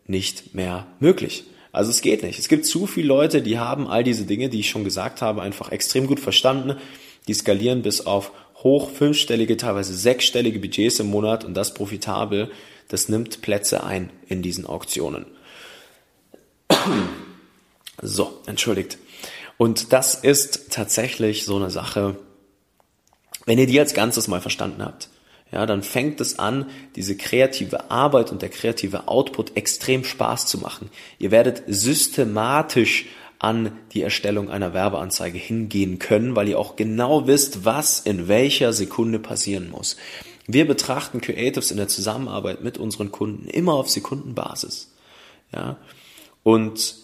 nicht 0.08 0.56
mehr 0.56 0.88
möglich. 1.00 1.44
Also 1.76 1.92
es 1.92 2.02
geht 2.02 2.24
nicht. 2.24 2.40
Es 2.40 2.48
gibt 2.48 2.66
zu 2.66 2.88
viele 2.88 3.08
Leute, 3.08 3.42
die 3.42 3.60
haben 3.60 3.88
all 3.88 4.04
diese 4.04 4.24
Dinge, 4.24 4.48
die 4.48 4.62
ich 4.62 4.70
schon 4.70 4.86
gesagt 4.86 5.22
habe, 5.22 5.42
einfach 5.42 5.72
extrem 5.72 6.08
gut 6.08 6.22
verstanden. 6.22 6.78
Die 7.28 7.34
skalieren 7.34 7.82
bis 7.82 8.06
auf 8.06 8.32
hoch 8.64 8.90
fünfstellige, 8.90 9.58
teilweise 9.58 9.94
sechsstellige 9.94 10.60
Budgets 10.60 11.00
im 11.00 11.08
Monat 11.08 11.44
und 11.44 11.54
das 11.54 11.74
profitabel. 11.74 12.50
Das 12.88 13.10
nimmt 13.10 13.42
Plätze 13.42 13.84
ein 13.84 14.10
in 14.28 14.42
diesen 14.42 14.66
Auktionen. 14.66 15.26
So, 18.02 18.42
entschuldigt. 18.46 18.98
Und 19.58 19.92
das 19.92 20.16
ist 20.16 20.72
tatsächlich 20.72 21.44
so 21.44 21.58
eine 21.58 21.72
Sache, 21.72 22.16
wenn 23.46 23.60
ihr 23.60 23.68
die 23.68 23.80
als 23.80 23.94
Ganzes 23.94 24.28
mal 24.30 24.42
verstanden 24.42 24.84
habt 24.84 25.10
ja, 25.56 25.66
dann 25.66 25.84
fängt 25.84 26.20
es 26.20 26.38
an, 26.38 26.66
diese 26.98 27.16
kreative 27.16 27.90
Arbeit 27.90 28.30
und 28.30 28.42
der 28.42 28.50
kreative 28.50 29.08
Output 29.08 29.56
extrem 29.56 30.04
Spaß 30.04 30.48
zu 30.48 30.58
machen. 30.58 30.90
Ihr 31.18 31.32
werdet 31.32 31.64
systematisch 31.68 33.06
an 33.40 33.72
die 33.94 34.02
Erstellung 34.02 34.50
einer 34.50 34.74
Werbeanzeige 34.74 35.38
hingehen 35.38 35.98
können, 35.98 36.36
weil 36.36 36.50
ihr 36.50 36.60
auch 36.60 36.76
genau 36.76 37.26
wisst, 37.26 37.64
was 37.64 38.02
in 38.02 38.28
welcher 38.28 38.74
Sekunde 38.74 39.18
passieren 39.18 39.70
muss. 39.70 39.96
Wir 40.46 40.68
betrachten 40.68 41.22
Creatives 41.22 41.72
in 41.72 41.78
der 41.78 41.88
Zusammenarbeit 41.88 42.62
mit 42.62 42.78
unseren 42.78 43.14
Kunden 43.14 43.48
immer 43.48 43.76
auf 43.76 43.90
Sekundenbasis. 43.90 44.92
Ja, 45.54 45.78
und 46.44 46.96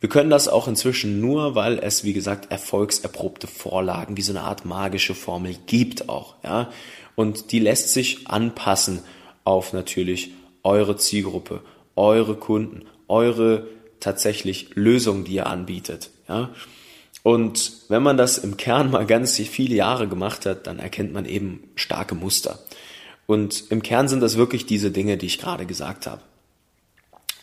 wir 0.00 0.08
können 0.08 0.30
das 0.30 0.48
auch 0.48 0.66
inzwischen 0.66 1.20
nur, 1.20 1.54
weil 1.54 1.78
es, 1.78 2.04
wie 2.04 2.14
gesagt, 2.14 2.50
erfolgserprobte 2.50 3.46
Vorlagen, 3.46 4.16
wie 4.16 4.22
so 4.22 4.32
eine 4.32 4.42
Art 4.42 4.64
magische 4.64 5.14
Formel 5.14 5.56
gibt 5.66 6.08
auch, 6.08 6.34
ja 6.42 6.70
und 7.20 7.52
die 7.52 7.58
lässt 7.58 7.92
sich 7.92 8.28
anpassen 8.28 9.00
auf 9.44 9.74
natürlich 9.74 10.30
eure 10.62 10.96
Zielgruppe, 10.96 11.60
eure 11.94 12.34
Kunden, 12.34 12.86
eure 13.08 13.66
tatsächlich 14.00 14.70
Lösungen, 14.74 15.24
die 15.24 15.34
ihr 15.34 15.46
anbietet. 15.46 16.08
Ja? 16.30 16.48
Und 17.22 17.72
wenn 17.88 18.02
man 18.02 18.16
das 18.16 18.38
im 18.38 18.56
Kern 18.56 18.90
mal 18.90 19.04
ganz 19.04 19.36
viele 19.36 19.74
Jahre 19.74 20.08
gemacht 20.08 20.46
hat, 20.46 20.66
dann 20.66 20.78
erkennt 20.78 21.12
man 21.12 21.26
eben 21.26 21.64
starke 21.74 22.14
Muster. 22.14 22.58
Und 23.26 23.70
im 23.70 23.82
Kern 23.82 24.08
sind 24.08 24.20
das 24.20 24.38
wirklich 24.38 24.64
diese 24.64 24.90
Dinge, 24.90 25.18
die 25.18 25.26
ich 25.26 25.38
gerade 25.38 25.66
gesagt 25.66 26.06
habe. 26.06 26.22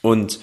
Und 0.01 0.39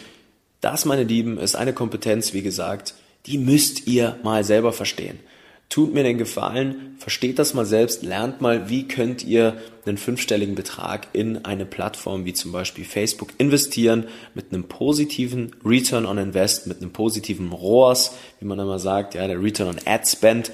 das, 0.64 0.84
meine 0.84 1.04
Lieben, 1.04 1.38
ist 1.38 1.56
eine 1.56 1.72
Kompetenz, 1.72 2.32
wie 2.32 2.42
gesagt, 2.42 2.94
die 3.26 3.38
müsst 3.38 3.86
ihr 3.86 4.18
mal 4.22 4.44
selber 4.44 4.72
verstehen. 4.72 5.20
Tut 5.68 5.92
mir 5.92 6.04
den 6.04 6.18
Gefallen, 6.18 6.94
versteht 6.98 7.38
das 7.38 7.54
mal 7.54 7.64
selbst, 7.64 8.02
lernt 8.02 8.40
mal, 8.40 8.68
wie 8.68 8.86
könnt 8.86 9.24
ihr 9.24 9.56
einen 9.86 9.98
fünfstelligen 9.98 10.54
Betrag 10.54 11.08
in 11.12 11.44
eine 11.44 11.66
Plattform 11.66 12.24
wie 12.24 12.32
zum 12.32 12.52
Beispiel 12.52 12.84
Facebook 12.84 13.32
investieren 13.38 14.06
mit 14.34 14.52
einem 14.52 14.64
positiven 14.64 15.56
Return 15.64 16.06
on 16.06 16.18
Invest, 16.18 16.66
mit 16.66 16.80
einem 16.80 16.92
positiven 16.92 17.50
ROAS, 17.52 18.14
wie 18.38 18.46
man 18.46 18.58
immer 18.58 18.78
sagt, 18.78 19.14
ja, 19.14 19.26
der 19.26 19.42
Return 19.42 19.68
on 19.68 19.80
Ad 19.84 20.04
Spend, 20.06 20.52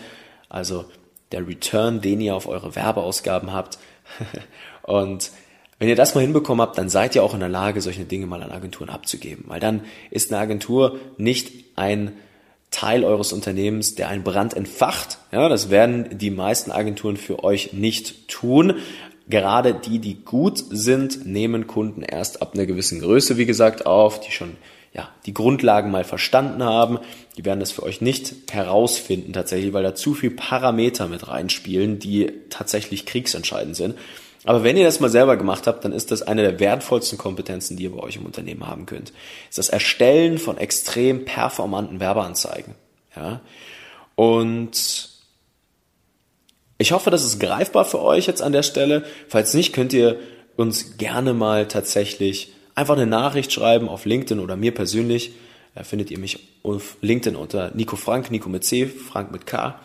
also 0.49 0.87
der 1.33 1.47
Return, 1.47 2.01
den 2.01 2.21
ihr 2.21 2.35
auf 2.35 2.49
eure 2.49 2.75
Werbeausgaben 2.75 3.53
habt. 3.53 3.79
Und 4.83 5.31
wenn 5.81 5.89
ihr 5.89 5.97
das 5.97 6.15
mal 6.15 6.21
hinbekommen 6.21 6.61
habt, 6.61 6.77
dann 6.77 6.91
seid 6.91 7.15
ihr 7.15 7.25
auch 7.25 7.33
in 7.33 7.41
der 7.41 7.49
Lage, 7.49 7.81
solche 7.81 8.05
Dinge 8.05 8.27
mal 8.27 8.43
an 8.43 8.53
Agenturen 8.53 8.91
abzugeben. 8.91 9.47
Weil 9.49 9.61
dann 9.61 9.81
ist 10.11 10.31
eine 10.31 10.41
Agentur 10.41 10.99
nicht 11.17 11.53
ein 11.75 12.13
Teil 12.71 13.03
eures 13.03 13.33
Unternehmens, 13.33 13.95
der 13.95 14.09
einen 14.09 14.23
Brand 14.23 14.53
entfacht. 14.53 15.17
Ja, 15.33 15.49
das 15.49 15.71
werden 15.71 16.19
die 16.19 16.31
meisten 16.31 16.71
Agenturen 16.71 17.17
für 17.17 17.43
euch 17.43 17.73
nicht 17.73 18.29
tun. 18.29 18.75
Gerade 19.27 19.73
die, 19.73 20.01
die 20.01 20.23
gut 20.23 20.63
sind, 20.69 21.25
nehmen 21.25 21.67
Kunden 21.67 22.03
erst 22.03 22.43
ab 22.43 22.53
einer 22.53 22.67
gewissen 22.67 23.01
Größe, 23.01 23.39
wie 23.39 23.47
gesagt, 23.47 23.87
auf, 23.87 24.21
die 24.21 24.33
schon 24.33 24.59
ja, 24.93 25.09
die 25.25 25.33
Grundlagen 25.33 25.91
mal 25.91 26.05
verstanden 26.05 26.63
haben. 26.63 26.99
Die 27.39 27.45
werden 27.47 27.61
das 27.61 27.73
für 27.73 27.85
euch 27.85 28.03
nicht 28.03 28.35
herausfinden 28.53 29.33
tatsächlich, 29.33 29.73
weil 29.73 29.85
da 29.85 29.95
zu 29.95 30.13
viel 30.13 30.31
Parameter 30.31 31.09
mit 31.09 31.27
reinspielen, 31.27 31.99
die 31.99 32.33
tatsächlich 32.51 33.07
kriegsentscheidend 33.07 33.77
sind. 33.77 33.95
Aber 34.45 34.65
wenn 34.65 34.77
ihr 34.77 34.85
das 34.85 35.01
mal 35.01 35.11
selber 35.11 35.37
gemacht 35.37 35.67
habt, 35.67 35.85
dann 35.85 35.93
ist 35.93 36.11
das 36.11 36.23
eine 36.23 36.43
der 36.43 36.61
wertvollsten 36.61 37.19
Kompetenzen, 37.19 37.77
die 37.77 37.85
ihr 37.85 37.93
bei 37.93 38.03
euch 38.03 38.17
im 38.17 38.25
Unternehmen 38.25 38.67
haben 38.67 38.87
könnt. 38.87 39.11
Das 39.11 39.51
ist 39.51 39.59
das 39.59 39.69
Erstellen 39.69 40.39
von 40.39 40.57
extrem 40.57 41.25
performanten 41.27 42.01
Werbeanzeigen. 42.01 42.75
Ja? 43.15 43.41
Und 44.15 45.11
ich 46.79 46.93
hoffe, 46.93 47.11
das 47.11 47.25
ist 47.25 47.39
greifbar 47.39 47.85
für 47.85 48.01
euch 48.01 48.27
jetzt 48.27 48.41
an 48.41 48.53
der 48.53 48.63
Stelle. 48.63 49.05
Falls 49.29 49.53
nicht, 49.53 49.75
könnt 49.75 49.93
ihr 49.93 50.19
uns 50.57 50.97
gerne 50.97 51.35
mal 51.35 51.69
tatsächlich 51.69 52.53
einfach 52.75 52.97
eine 52.97 53.07
Nachricht 53.07 53.53
schreiben 53.53 53.89
auf 53.89 54.07
LinkedIn 54.07 54.43
oder 54.43 54.57
mir 54.57 54.73
persönlich. 54.73 55.33
Da 55.75 55.85
findet 55.85 56.11
ihr 56.11 56.19
mich 56.19 56.39
auf 56.63 56.97
LinkedIn 57.03 57.37
unter 57.37 57.71
Nico 57.75 57.97
Frank, 57.97 58.31
Nico 58.31 58.49
mit 58.49 58.65
C, 58.65 58.87
Frank 58.87 59.31
mit 59.31 59.47
K. 59.47 59.79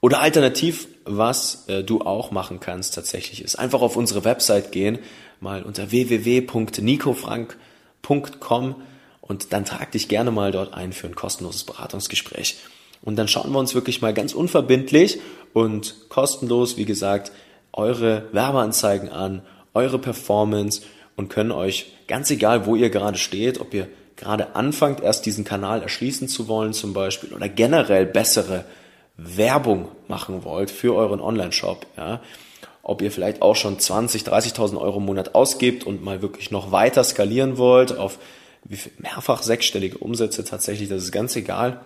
Oder 0.00 0.20
alternativ, 0.20 0.86
was 1.04 1.68
äh, 1.68 1.82
du 1.82 2.02
auch 2.02 2.30
machen 2.30 2.60
kannst 2.60 2.94
tatsächlich, 2.94 3.42
ist 3.42 3.58
einfach 3.58 3.80
auf 3.80 3.96
unsere 3.96 4.24
Website 4.24 4.70
gehen, 4.70 5.00
mal 5.40 5.64
unter 5.64 5.90
www.nicofrank.com 5.90 8.76
und 9.20 9.52
dann 9.52 9.64
trag 9.64 9.90
dich 9.92 10.08
gerne 10.08 10.30
mal 10.30 10.52
dort 10.52 10.72
ein 10.72 10.92
für 10.92 11.08
ein 11.08 11.16
kostenloses 11.16 11.64
Beratungsgespräch. 11.64 12.58
Und 13.02 13.16
dann 13.16 13.28
schauen 13.28 13.52
wir 13.52 13.58
uns 13.58 13.74
wirklich 13.74 14.00
mal 14.00 14.14
ganz 14.14 14.32
unverbindlich 14.34 15.18
und 15.52 16.08
kostenlos, 16.08 16.76
wie 16.76 16.84
gesagt, 16.84 17.32
eure 17.72 18.28
Werbeanzeigen 18.32 19.08
an, 19.08 19.42
eure 19.74 19.98
Performance 19.98 20.82
und 21.16 21.28
können 21.28 21.50
euch 21.52 21.92
ganz 22.06 22.30
egal, 22.30 22.66
wo 22.66 22.76
ihr 22.76 22.90
gerade 22.90 23.18
steht, 23.18 23.60
ob 23.60 23.74
ihr 23.74 23.88
gerade 24.16 24.56
anfangt, 24.56 25.00
erst 25.00 25.26
diesen 25.26 25.44
Kanal 25.44 25.82
erschließen 25.82 26.28
zu 26.28 26.48
wollen 26.48 26.72
zum 26.72 26.92
Beispiel 26.92 27.32
oder 27.32 27.48
generell 27.48 28.06
bessere 28.06 28.64
Werbung 29.18 29.88
machen 30.06 30.44
wollt 30.44 30.70
für 30.70 30.94
euren 30.94 31.20
Online-Shop, 31.20 31.86
ja, 31.96 32.20
ob 32.82 33.02
ihr 33.02 33.10
vielleicht 33.10 33.42
auch 33.42 33.56
schon 33.56 33.78
20, 33.78 34.22
30.000 34.22 34.80
Euro 34.80 34.98
im 34.98 35.04
Monat 35.04 35.34
ausgebt 35.34 35.84
und 35.84 36.02
mal 36.02 36.22
wirklich 36.22 36.50
noch 36.50 36.72
weiter 36.72 37.04
skalieren 37.04 37.58
wollt 37.58 37.96
auf 37.96 38.18
mehrfach 38.98 39.42
sechsstellige 39.42 39.98
Umsätze 39.98 40.44
tatsächlich, 40.44 40.88
das 40.88 41.02
ist 41.02 41.12
ganz 41.12 41.36
egal. 41.36 41.80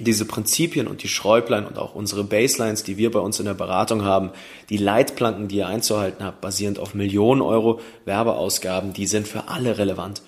Diese 0.00 0.24
Prinzipien 0.24 0.86
und 0.86 1.02
die 1.02 1.08
Schräublein 1.08 1.66
und 1.66 1.76
auch 1.76 1.94
unsere 1.94 2.22
Baselines, 2.22 2.84
die 2.84 2.98
wir 2.98 3.10
bei 3.10 3.18
uns 3.18 3.40
in 3.40 3.46
der 3.46 3.54
Beratung 3.54 4.04
haben, 4.04 4.30
die 4.70 4.76
Leitplanken, 4.76 5.48
die 5.48 5.56
ihr 5.56 5.66
einzuhalten 5.66 6.24
habt, 6.24 6.40
basierend 6.40 6.78
auf 6.78 6.94
Millionen 6.94 7.42
Euro 7.42 7.80
Werbeausgaben, 8.04 8.92
die 8.92 9.06
sind 9.06 9.26
für 9.26 9.48
alle 9.48 9.76
relevant. 9.76 10.22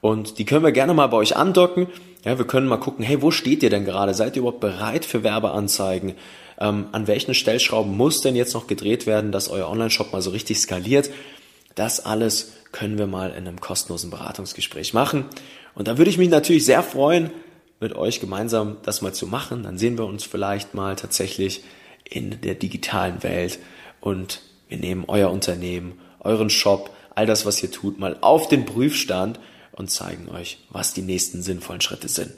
Und 0.00 0.38
die 0.38 0.44
können 0.44 0.64
wir 0.64 0.72
gerne 0.72 0.92
mal 0.92 1.06
bei 1.06 1.18
euch 1.18 1.36
andocken. 1.36 1.86
Ja, 2.24 2.38
wir 2.38 2.46
können 2.46 2.68
mal 2.68 2.76
gucken, 2.76 3.04
hey, 3.04 3.20
wo 3.20 3.32
steht 3.32 3.64
ihr 3.64 3.70
denn 3.70 3.84
gerade? 3.84 4.14
Seid 4.14 4.36
ihr 4.36 4.40
überhaupt 4.40 4.60
bereit 4.60 5.04
für 5.04 5.24
Werbeanzeigen? 5.24 6.14
Ähm, 6.60 6.86
an 6.92 7.08
welchen 7.08 7.34
Stellschrauben 7.34 7.96
muss 7.96 8.20
denn 8.20 8.36
jetzt 8.36 8.54
noch 8.54 8.68
gedreht 8.68 9.06
werden, 9.06 9.32
dass 9.32 9.48
euer 9.48 9.68
Online-Shop 9.68 10.12
mal 10.12 10.22
so 10.22 10.30
richtig 10.30 10.60
skaliert? 10.60 11.10
Das 11.74 12.04
alles 12.04 12.52
können 12.70 12.96
wir 12.96 13.08
mal 13.08 13.30
in 13.30 13.48
einem 13.48 13.60
kostenlosen 13.60 14.10
Beratungsgespräch 14.10 14.94
machen. 14.94 15.24
Und 15.74 15.88
da 15.88 15.98
würde 15.98 16.10
ich 16.10 16.18
mich 16.18 16.28
natürlich 16.28 16.64
sehr 16.64 16.84
freuen, 16.84 17.30
mit 17.80 17.96
euch 17.96 18.20
gemeinsam 18.20 18.76
das 18.84 19.02
mal 19.02 19.12
zu 19.12 19.26
machen. 19.26 19.64
Dann 19.64 19.76
sehen 19.76 19.98
wir 19.98 20.06
uns 20.06 20.22
vielleicht 20.22 20.74
mal 20.74 20.94
tatsächlich 20.94 21.64
in 22.04 22.40
der 22.40 22.54
digitalen 22.54 23.24
Welt 23.24 23.58
und 24.00 24.42
wir 24.68 24.78
nehmen 24.78 25.04
euer 25.08 25.30
Unternehmen, 25.30 26.00
euren 26.20 26.50
Shop, 26.50 26.90
all 27.14 27.26
das, 27.26 27.46
was 27.46 27.62
ihr 27.62 27.72
tut, 27.72 27.98
mal 27.98 28.16
auf 28.20 28.48
den 28.48 28.64
Prüfstand 28.64 29.40
und 29.72 29.90
zeigen 29.90 30.28
euch, 30.28 30.58
was 30.70 30.94
die 30.94 31.02
nächsten 31.02 31.42
sinnvollen 31.42 31.80
Schritte 31.80 32.08
sind. 32.08 32.32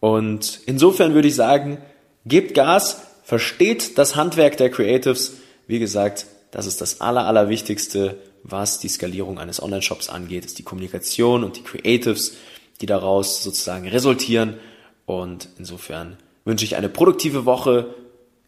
Und 0.00 0.60
insofern 0.66 1.14
würde 1.14 1.28
ich 1.28 1.34
sagen, 1.34 1.78
gebt 2.26 2.54
Gas, 2.54 3.02
versteht 3.22 3.98
das 3.98 4.16
Handwerk 4.16 4.56
der 4.56 4.70
Creatives. 4.70 5.34
Wie 5.66 5.78
gesagt, 5.78 6.26
das 6.50 6.66
ist 6.66 6.80
das 6.80 7.00
Aller, 7.00 7.26
Allerwichtigste, 7.26 8.16
was 8.42 8.78
die 8.78 8.88
Skalierung 8.88 9.38
eines 9.38 9.62
Online-Shops 9.62 10.08
angeht, 10.08 10.44
ist 10.44 10.58
die 10.58 10.62
Kommunikation 10.62 11.44
und 11.44 11.56
die 11.56 11.62
Creatives, 11.62 12.36
die 12.80 12.86
daraus 12.86 13.42
sozusagen 13.42 13.86
resultieren. 13.86 14.58
Und 15.06 15.48
insofern 15.58 16.16
wünsche 16.44 16.64
ich 16.64 16.76
eine 16.76 16.88
produktive 16.88 17.44
Woche. 17.44 17.94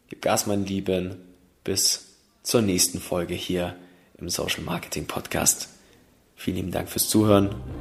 Gib 0.08 0.22
Gas, 0.22 0.46
mein 0.46 0.64
Lieben. 0.64 1.16
Bis 1.64 2.06
zur 2.42 2.62
nächsten 2.62 3.00
Folge 3.00 3.34
hier 3.34 3.76
im 4.18 4.28
Social 4.28 4.62
Marketing 4.62 5.06
Podcast. 5.06 5.68
Vielen 6.34 6.56
lieben 6.56 6.72
Dank 6.72 6.88
fürs 6.88 7.08
Zuhören. 7.08 7.54